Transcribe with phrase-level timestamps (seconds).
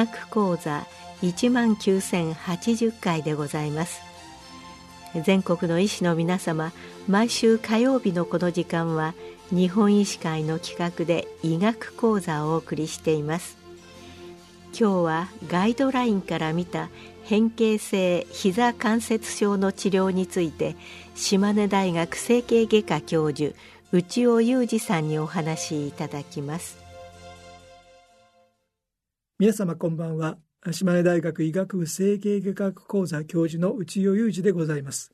[0.00, 0.86] 医学講座
[1.20, 4.00] 1万9080回でございます。
[5.26, 6.72] 全国の医師の皆様
[7.06, 9.12] 毎週火曜日のこの時間は
[9.50, 13.58] 日本医師会の企画で医学講座をお送りしています。
[14.72, 16.88] 今日はガイドラインから見た
[17.24, 20.76] 変形性膝関節症の治療について
[21.14, 23.54] 島根大学整形外科教授
[23.92, 26.79] 内尾裕二さんにお話しいただきます。
[29.40, 30.36] 皆様こんばんは。
[30.70, 35.12] 島根大学医学部整形外科学講座教授の内尾裕二でございます。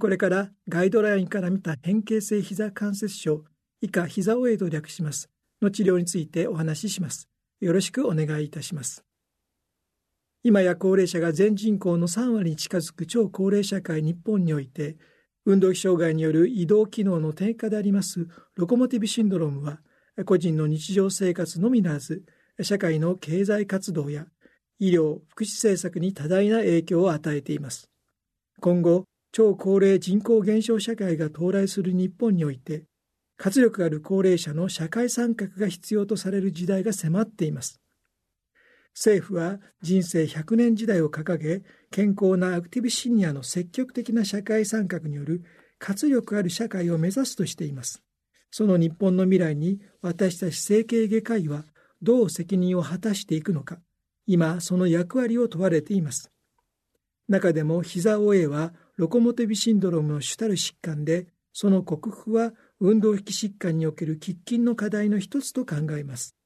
[0.00, 3.44] これからガイドラインから見た変形性膝関節症
[3.82, 5.28] 以下膝オエイと略します。
[5.60, 7.28] の治療についてお話しします。
[7.60, 9.04] よろしくお願いいたします。
[10.42, 14.96] 今や高齢者が全人口の3割に近づく超高齢社会日本において
[15.44, 19.80] 運動器障害による移動機能の低下でありますロコモティブシンドロームは
[20.24, 22.24] 個人の日常生活のみならず
[22.62, 24.26] 社会の経済活動や
[24.78, 27.90] 医療福祉政策に多大な影響を与えています。
[28.60, 32.84] 今後超高齢人口減少社会が到来する日本において
[33.36, 37.80] 活力ある高齢者の社会参画が必要とされる時代が迫っています。
[38.94, 45.42] 政府は人生100年時代を掲げ健康なアクティブシニアの積極的な社会参画による
[45.78, 48.02] 活力ある社会を目指すとしています。
[48.50, 51.64] その日本の未来に私たち整形外科医は
[52.02, 53.78] どう責任を果たしていくのか。
[54.26, 56.30] 今その役割を問われています。
[57.28, 66.36] 中でも膝 OA はロコモティブシンドロームの主たる疾患でその克服は運動器疾患における喫緊の課題の一つと考えます。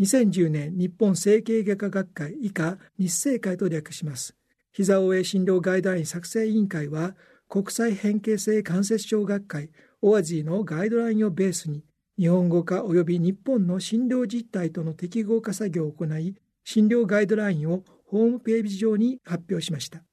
[0.00, 4.34] 2010年日本整形外科学会以下日生会と略します。
[4.72, 7.14] 膝 OA 診療ガイドライン作成委員会は
[7.48, 9.70] 国際変形性関節症学会
[10.02, 11.84] オアジーのガイドラインをベースに
[12.16, 20.04] 日本語化及び日本の診療実態との適合化作業を行い診療ガイドラインをホームページ上に発表しました。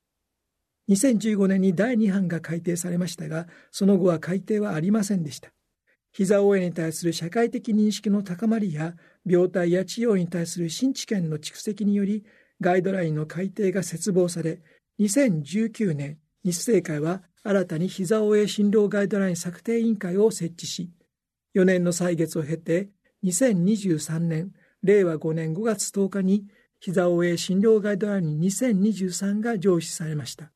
[0.90, 5.51] 2015年に第2版が改定されましたがその後は改定はありませんでした。
[6.11, 8.95] 膝応援に対する社会的認識の高まりや
[9.25, 12.25] 病態や治療に対する新知見の蓄積により
[12.59, 14.61] ガイドラインの改定が切望され
[15.00, 20.90] 2019年日生会は新たに膝応援診療ガイドライン策定委員会を設置し
[21.56, 22.89] 4年の歳月を経て
[23.23, 24.51] 2023年
[24.84, 26.45] 令和5年5月10日に
[26.79, 30.51] 膝応援診療ガイドライン2023が上司されました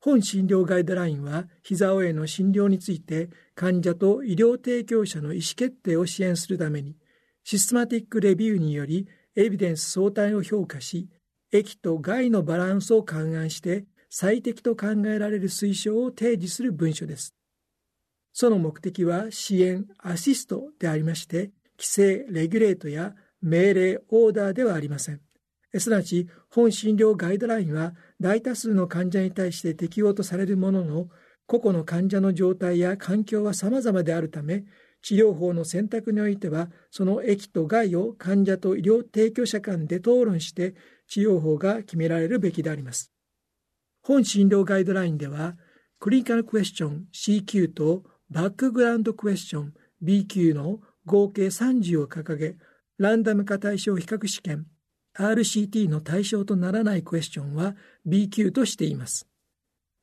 [0.00, 6.96] 本診療ガイドラインは膝応援の診療について患者と医療提供者の意思決定を支援するために
[7.44, 11.08] システマティックレビューによりエビデンス相対を評価し
[11.52, 17.34] 液と害のバランスを勘案して最適と考えられる推奨を提示する文書です。
[18.38, 25.22] その目的は支援、アシストでありまして、規制、レギュレートや命令、オーダーではありません。
[25.78, 31.08] すなわち、本診療ガイドラインは大多数の患者に対して適用とされるものの、
[31.46, 34.64] 個々の患者の状態や環境は様々であるため、
[35.00, 40.74] 治療法の選択においてはその益と害を患者と医療提供者間で討論して
[41.08, 43.12] 治療法が決められるべきであります
[44.02, 45.54] 本診療ガイドラインでは
[46.00, 52.56] クリニカルクエスチョン CQ とバックグラウンドクエスチョン BQ の合計30を掲げ
[52.98, 54.66] ランダム化対象比較試験
[55.18, 57.76] RCT の対象とならないクエスチョンは
[58.06, 59.28] BQ としています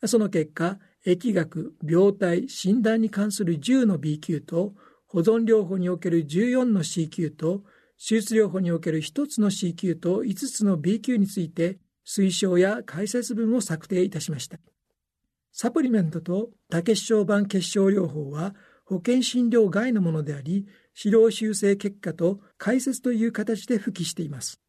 [0.05, 4.73] その結果疫学、病態、診断に関する10の BQ と
[5.05, 7.63] 保存療法における14の C 級と
[7.99, 14.59] 手術療法における1つの C 級と5つの B 級について推奨や解説文を策定いたしました。
[15.55, 18.55] サプリメントと多血小板血小療法は
[18.85, 24.59] 保険診療外のものであり、治療修正結果と解説という形で付記しています。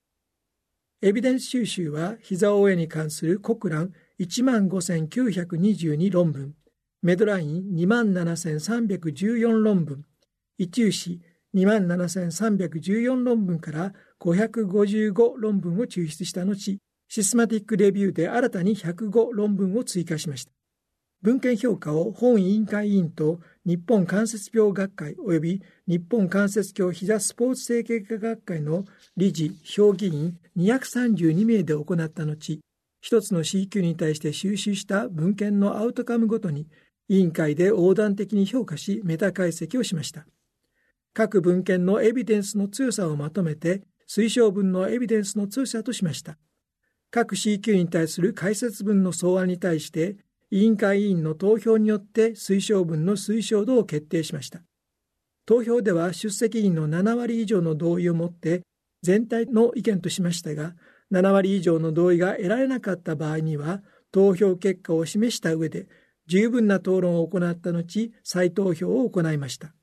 [1.00, 6.54] エビデンス収集は膝応援に関するコクラン15,922論文、
[7.00, 10.04] メドライン27,314論文、
[10.58, 11.22] 一中史
[11.54, 20.52] 27,314論文から555論文を抽出した後、システマティックレビューで新たに105論文を追加しました。
[21.24, 28.84] 文献評価を本委員会委員と日本関節病学会及び日本関節鏡膝スポーツ整形科学会の
[29.16, 32.60] 理事、評議員232名で行った後、
[33.00, 36.66] 一つの C 級に対して収集した文献のアウトカムごとに
[37.08, 40.26] 委員会で横断的に評価しメタ解析をしました。
[41.14, 46.36] 各文献のエビデンスの強さをまとめて推奨文のエビデンスの強さとしました。
[47.10, 50.16] 各 CQ に対する解説文の草案に対して
[50.54, 54.62] 委員会委員の投票によって推奨文の推奨度を決定しました。
[55.46, 58.62] 投票では出席員の7割以上の同意をもって
[59.02, 60.74] 全体の意見としましたが
[61.12, 65.86] 7割以上の同意が得られなかった場合には投票結果を示した上で
[66.26, 69.74] 十分な討論を行った後再投票を行いました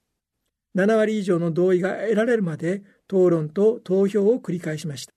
[0.75, 5.13] 7割以上の同意が得られるまで討論と投票を繰り返しました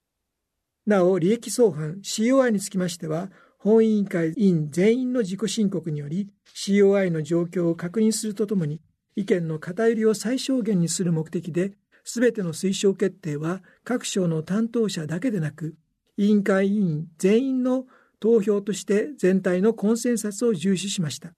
[0.86, 3.30] なお利益相反 COI につきましては
[3.64, 8.82] 本委員会委員全員の自己申告により COI の状況を確認するとともに
[9.16, 11.72] 意見の偏りを最小限にする目的で
[12.04, 15.76] 全ての推奨決定は各省の担当者だけでなく
[16.18, 17.86] 委員会委員全員の
[18.20, 21.32] 投票として全体のコンセンサスを重視しました。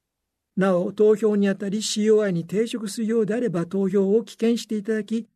[0.57, 5.29] なお投票にあたり COI に抵触するようであれば投票を棄権していただき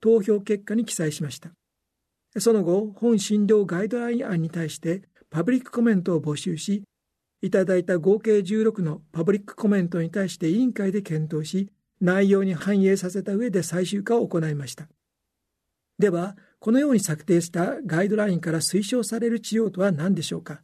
[0.00, 1.50] 投票結果に記載しました。
[2.38, 6.82] その後本診療ガイドライン案に対してパブリックコメントを募集し
[7.42, 11.70] いただいた合計16のパブリックコメントに対して委員会で検討し
[12.00, 14.88] 内容に反映させた上で最終化を行いました。
[15.98, 20.62] ではこのように策定したガイドラインから推奨される治療とは何でしょうか？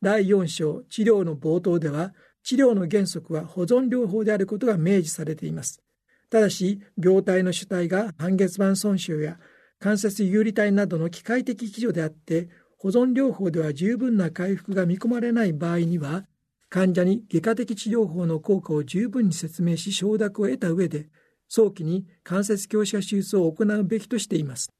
[0.00, 2.12] 第4章治療の冒頭では
[2.42, 5.82] 治療の原則は保存療法であることが明示されています。
[6.30, 9.38] ただし病態の主体が半月板損傷や
[9.78, 12.48] 関節有利体などの機械的基準であって
[12.84, 16.24] 保存療法では十分な回復が見込まれない場合には
[16.68, 21.06] 患者に外科的治療法の効果を十分に説明し承諾を得た上で
[21.48, 24.70] 早期に関節強化手術を行うべきとしています。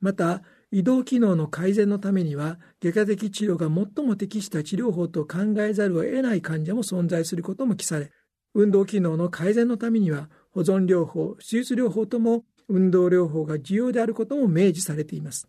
[0.00, 0.42] また
[0.72, 8.10] 移動機能の改善のためには外科的治療が最も適した治療法と考えざるを得ない患者も存在することも記され
[8.54, 15.46] 運動機能の改善のためには保存療法手術療法とも運動療法が重要であることも明示されています。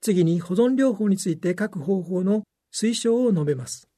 [0.00, 2.42] 次に保存療法について各方法の
[2.74, 3.90] 推奨を述べます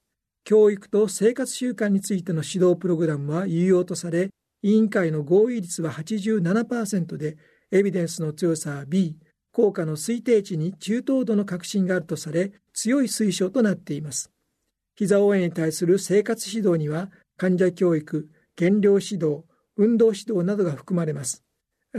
[0.44, 4.30] 教育と生活習慣についての指導プログラムは有用とされ、
[4.62, 7.36] 委員会の合意率は87%で、
[7.70, 9.16] エビデンスの強さは B、
[9.52, 14.32] 効果の推定値に中等度の確信があるとされ、強い推奨となっています。
[14.96, 19.44] 膝応援に対する生活指導には、患者教育、減量指導、
[19.76, 21.44] 運動指導などが含まれます。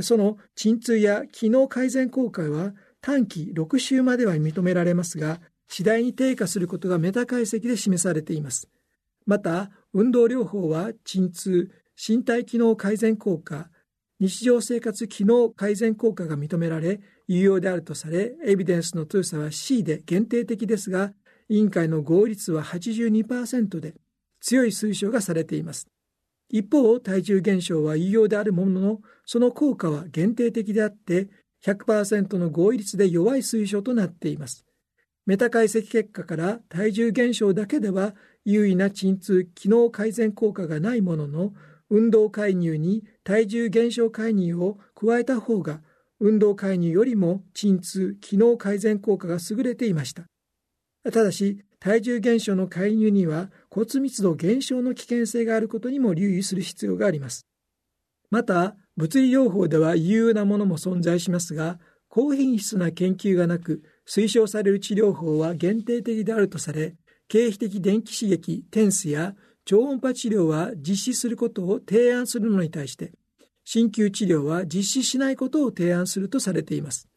[0.01, 2.73] その鎮痛や機能改善効果は
[3.03, 8.69] 短期6週までは認められますが、次第に低下することがメタ解析で示されています。
[9.25, 13.69] また、運動療法は鎮痛、身体機能改善効果、
[14.21, 21.11] 日常生活機能改善効果が認められ、有用であるとされ、エビデンスの強さは C で限定的ですが、
[21.49, 23.95] 委員会の合率は82%で
[24.39, 25.87] 強い推奨がされています。
[26.47, 31.27] 一方、体重減少は有用であるものの、その効果は限定的であって、
[31.65, 34.65] 100%の合意率で弱い推奨となっています。
[35.25, 38.13] メタ解析結果から体重減少だけでは
[38.43, 41.53] 優位な鎮痛機能改善効果がないものの
[41.89, 45.81] 運動介入に体重減少介入を加えた方が
[46.19, 50.23] 運動介入よりも鎮痛機能改善効果が優れていました
[51.11, 57.45] ただし体重減少の介入には骨密度減少の危険性があることにも留意する必要があります
[58.33, 61.77] また物理療法では有用なものも存在しますが
[62.09, 66.95] 高品質な研究がなく推奨される治療法は限定的であるとされ、
[67.27, 69.35] 経皮的電気刺激、テンスや
[69.65, 73.13] 超音波治療は実施することを提案するのに対して、
[73.65, 77.07] 鍼灸治療は実施しないことを提案するとされています。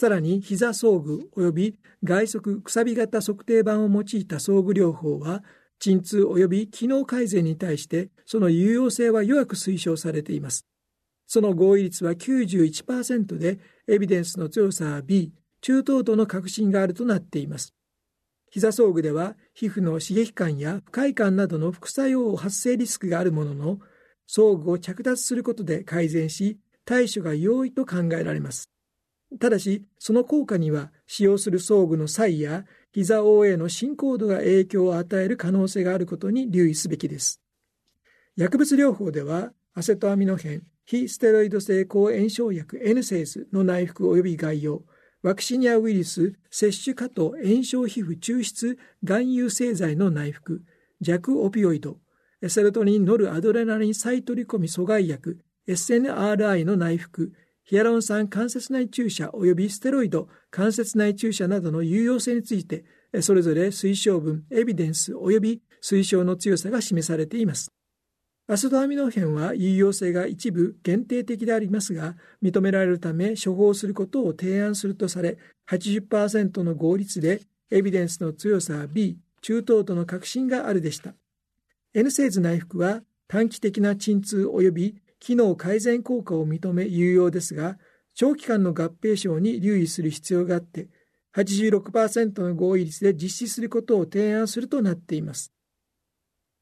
[0.00, 5.42] さらに、膝装具及び外側くさび型測定板を用いた装具療法は、
[5.84, 10.66] 鎮痛及び機能改善に対してその有用性は弱く推奨されています。
[11.26, 17.74] その合意率は91%で、エビデンスの強さは B、中等度の確信があるとなっています。
[18.50, 23.78] 膝装具では皮膚の刺激感や不快感などの副作用発生リスクがあるものの、
[24.26, 28.70] 装具を着脱することで改善し、対処が容易と考えられます。
[29.38, 32.64] ただし、その効果には使用する装具の際や
[32.94, 37.40] 膝 OA の進行度が影響を与える可能性があることに留意すべきです。
[38.36, 44.84] 薬物療法では、アセトアミノフェン、非ステロイド性抗炎症薬 N セースの内服及び概要、
[45.24, 50.62] ワクシニアウイルス摂取過と炎症皮膚抽出含有製剤の内服
[51.00, 51.96] 弱オピオイド
[52.42, 57.32] エセロトニンノルアドレナリン再取り込み阻害薬 SNRI の内服
[57.64, 62.84] ヒアロン酸関節内注射及びステロイド関節内注射などの有用性について
[63.22, 67.74] それぞれ推奨文エビデンス及び推奨の強さが示されています
[68.46, 77.40] アセトアミノフェンは有用性が一部限定的でありますが、認められるため処方することを提案するとされ、80%の合率で
[77.70, 81.14] エビデンスの強さは B、中等度の確信があるでした。
[81.94, 87.78] N セーズ内服は短期的な鎮痛及び機能改善効果を認め有用ですが、
[88.12, 90.90] 長期間の合併症に留意する必要があって、
[91.34, 95.50] 86%の合意率で実施することを提案するとなっています。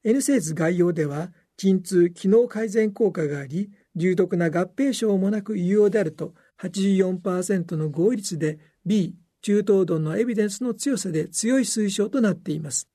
[0.04, 12.88] N セーズ概要では、鎮痛、機能改善効果があり、重篤な合併症もなく有用であると84%の合意率で B、中等度のエビデンスの強さで強い推奨となっています。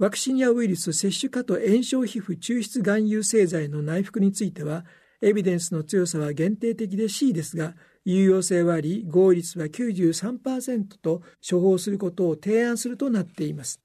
[0.00, 4.86] ワクチンやウイルス接種化と炎症皮膚抽出含有製剤の内服については、
[5.20, 7.74] エビデンスの強さは限定的で C ですが、
[8.06, 13.82] 有用性はあり、合意率は93%と処方することを提案するとなっています。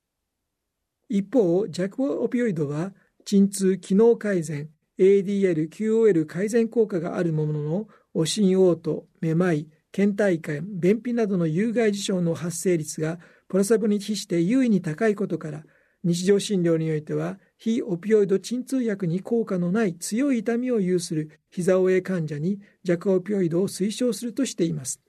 [1.09, 2.93] 一方、弱オピオイドは、
[3.25, 13.19] 鎮痛、機能改善、ADL、QOL 改善効果があるものの、おしん嘔吐、めまい、倦怠感、便秘などの有害事象の発生率が
[13.49, 15.65] プラサボに比して優位に高いことから、
[16.05, 25.01] 日常診療においては、非オピオイド鎮痛薬に効果のない強い痛みを有する膝応え患者に弱オピオイドを推奨するとしています。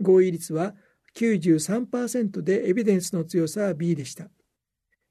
[0.00, 0.74] 合意率は
[1.16, 4.28] 93%でエビデンスの強さは B でした。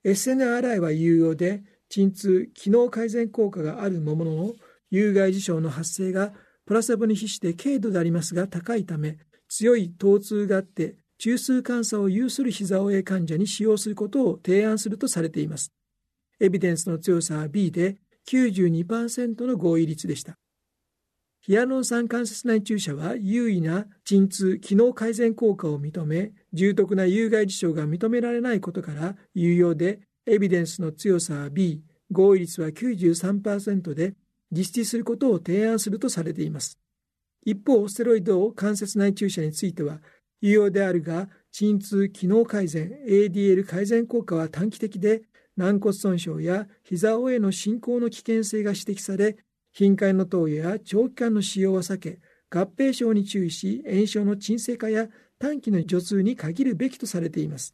[0.05, 4.55] SNRI は有用で、鎮痛、機能改善効果があるものの、
[4.91, 6.33] 有害事象の発生が
[6.65, 9.17] プラセボに比して軽度でありますが高いため、
[9.49, 15.71] 強い疼痛があって中枢感作を有する膝応え患者に使用することを提案するとされています。
[16.41, 17.95] エビデンスの強さは B で
[18.27, 20.37] 92%の合意率でした。
[21.39, 34.15] ヒアルロン酸関節内注射は優位な鎮痛、機能改善効果を認め、重篤な有害事象が認められないことから有用で、エビデンスの強さは B、合意率は93%で、
[34.51, 36.77] 実施することを提案するとされています。
[37.45, 40.01] 一方、ステロイドを関節内注射については、
[40.43, 45.21] 有用であるが、鎮痛、機能改善、ADL 改善効果は短期的で、
[45.55, 49.37] 軟骨損傷や膝尾への進行の危険性が指摘され、
[49.71, 52.19] 頻回の投与や長期間の使用は避け、
[52.49, 55.07] 合併症に注意し、炎症の鎮静化や
[55.39, 57.73] 短期の除痛に限るべきとされています。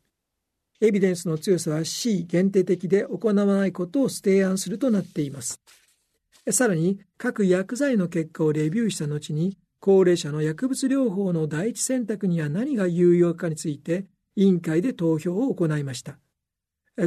[0.80, 5.60] エビデンスの強さは C 限定的で行わないことを提案するとなっています。
[6.52, 16.20] さらに、各薬剤の結果をレビューした後に、高齢者の薬物療法の第一選択には何が有用かについて、委員会で投票を行いました。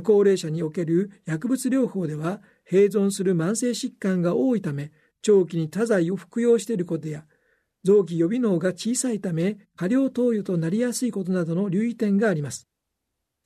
[0.02, 7.26] 高齢者における薬物療法では、併存する慢性疾患が多いため、長期に多剤を服用していることや、
[7.85, 12.69] 臓器予備能が小さいため、過量投与となりやすいことなどの留意点があります。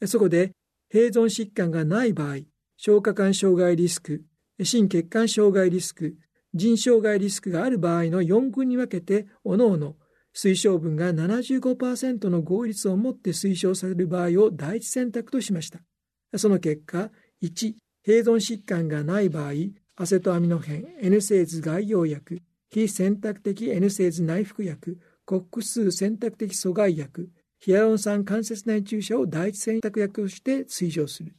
[0.05, 0.53] そこで、
[0.93, 2.39] 併存疾患がない場合、
[2.77, 4.23] 消化管障害リスク、
[4.63, 6.17] 心血管障害リスク、
[6.55, 9.97] 腎障害リスクがある場合の4群に分けて、おのおの
[10.35, 15.81] 推奨分が75%の合率をもって推奨される場合を第一選択としました。
[16.37, 17.11] その結果、
[17.43, 17.75] 1、
[18.07, 19.53] 併存疾患がない場合、
[19.97, 31.35] アセトアミノフェン、N セーズ外用薬、非選択的 N セーズ内服薬、コック数選択的阻害薬、ヒアロン酸関節内注射を第一選択薬として推奨する。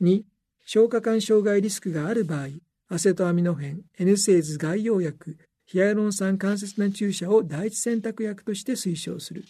[0.00, 0.22] 2、
[0.64, 2.48] 消化管障害リスクがある場合、
[2.88, 9.44] アセトアミノフェン、N セーズ外用薬、ヒアロン酸関節内注射を第一選択薬として推奨する。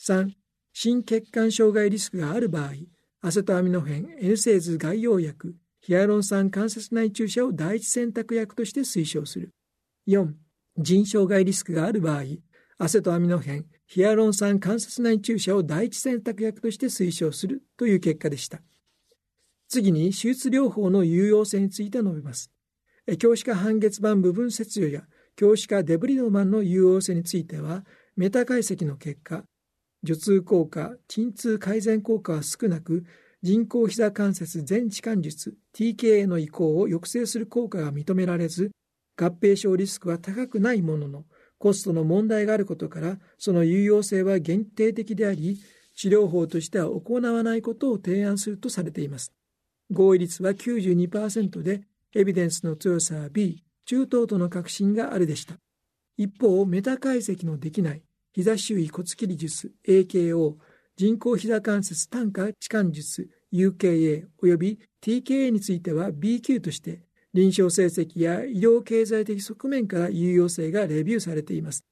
[0.00, 0.30] 3、
[0.72, 2.72] 心血管障害リスクがある場合、
[3.20, 9.50] アセトアミノフェン、N セーズ外用薬、ヒアロン酸関節内注射を第一選択薬として推奨する。
[10.08, 10.32] 4、
[10.76, 12.22] 腎障害リスクがある場合、
[12.78, 18.60] アセトアミノフェン、ヒアロン酸関節内注射を第一選択薬として推奨するという結果でした。
[19.68, 22.50] 次に手術療法の有用性について述べます。
[23.18, 25.02] 教師化半月板部分切除や
[25.36, 27.84] 教師化デブリドマンの有用性については、
[28.16, 29.44] メタ解析の結果、
[30.02, 33.04] 除痛効果、鎮痛改善効果は少なく、
[33.42, 38.70] 人工膝関節全置換術 TKA の移行を抑制する効果が認められず、
[39.16, 41.24] 合併症リスクは高くないものの、
[41.58, 45.58] コストの問題があることから、その有用性は限定的であり、
[45.94, 49.32] 治療法としては行わないことを提案するとされています。
[49.90, 51.82] 合意率は92%で、
[52.14, 55.54] エビデンスの強さは B、中等度の確信があるでした。
[56.16, 58.02] 一方、メタ解析のできない
[58.32, 60.56] 膝周囲骨切り術 AKO、
[60.96, 67.02] 人工膝関節単価置換術 UKA 及び TKA については B 級として
[67.32, 71.84] 臨床成績や医療経済的側面から有用性がレビューされています。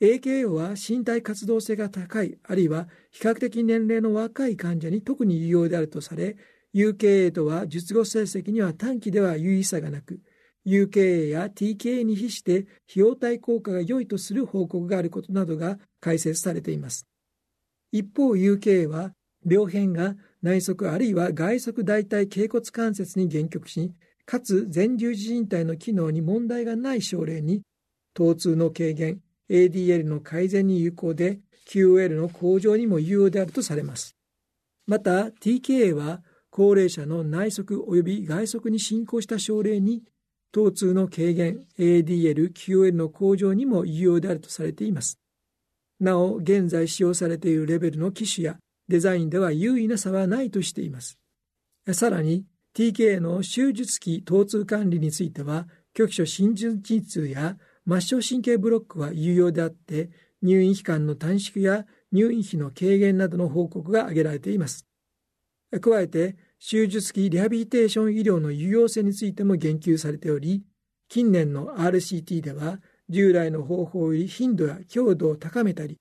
[0.00, 6.36] AKO は身体活動性が高い、あるいは比較的年齢の若い患者に特に有用であるとされ、
[6.74, 10.20] UKA とは術後成績には短期では有意差がなく、
[10.66, 17.06] UKA や TKA に比して費用対効果が良いとする報告があることなどが解説されています。
[17.90, 19.12] 一方 UKA は
[19.48, 23.92] 病変が内側あるいは外側大腿頸骨関節に限局し、
[24.26, 27.62] かつ前十字靭帯の機能に問題がない症例に、
[28.14, 34.16] 疼痛の軽減、ADL の改善に有効で QOL の向上にも有用であるとされます。
[34.86, 40.02] また TKA は高齢者の内側及び外側に進行した症例に
[40.52, 45.18] 疼痛の軽減 ADL、QOL の向上にも有用であるとされています。
[46.00, 48.56] なお、現在使用されているレベルの機種や
[48.88, 51.18] デザインでは優位な差はないとしています。
[51.92, 64.87] さらに、TKA の手術期疼痛管理については、局所心陣痛や末梢神経ブロックは有用であって、入院期間の短縮や入院費の軽減などの報告が挙げられています。
[65.80, 70.62] 加えて、手術期リハビリテーション医療の有用性についても言及されており、
[71.08, 75.96] 近年の RCT では、従来の方法より頻度や強度を高めたり、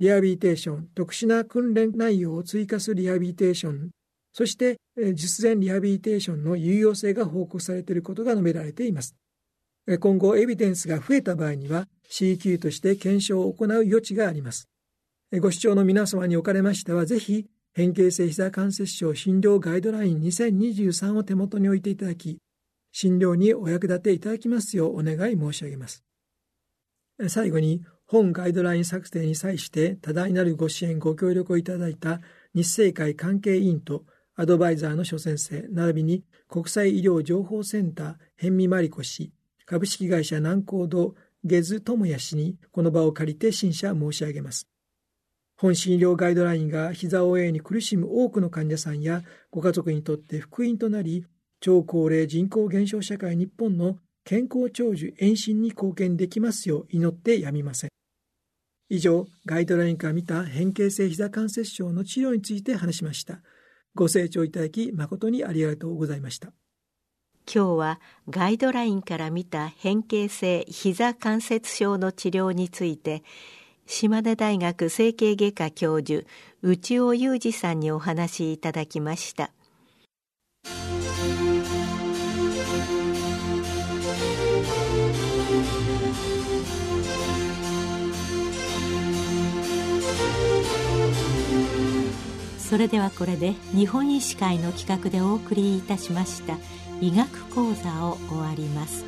[0.00, 3.90] リハビリテーション、特殊な訓練内容を追加するリハビリテーション、
[4.32, 4.78] そして
[5.14, 9.16] 実践リハビリテーションの有用性が報告されていることが述べられています。
[10.00, 14.68] 今後エビデンスが増えた場合には CQ として検証を行う余地があります。
[15.40, 17.46] ご視聴の皆様におかれましては、ぜひ
[17.78, 22.38] 変形性膝関節症診療ガイドライン2023を手元に置いていただき、
[22.90, 26.02] 診療にお役立ていただきますようお願い申し上げます。
[27.28, 32.20] 最後に、本ガイドライン作成に際して多大なるご支援ご協力をいただいた
[32.52, 34.02] 日生会関係委員と
[34.34, 39.30] アドバイザーの諸先生、並びに国際医療情報センター、辺見真理子氏、
[39.66, 44.66] 株式会社南高堂、下津智也氏にこの場を借りて審査申し上げます。
[45.60, 51.26] 本診療ガイドラインが膝 OA に苦しむ多くの患者さんやご家族にとって福音となり、
[51.60, 57.90] 超高齢人口減少社会日本の健康長寿延伸に貢献できますよう祈ってやみません。
[58.88, 63.40] 以上、ガイドラインから見た変形性膝関節症の治療について話しました。
[63.96, 66.52] ご清聴いただき誠にありがとうございました。
[67.52, 73.24] 今日はガイドラインから見た変形性膝関節症の治療について
[73.90, 76.26] 島根大学整形外科教授
[76.62, 79.50] 内尾裕二さんにお話しいただきました。
[92.58, 96.58] それではこれで日本医師会の企画でお送りいたしました
[97.00, 99.06] 医学講座を終わります。